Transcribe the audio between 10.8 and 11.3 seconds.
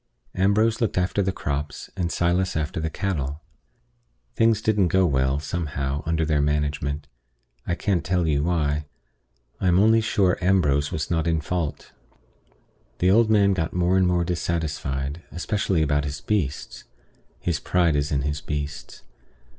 was not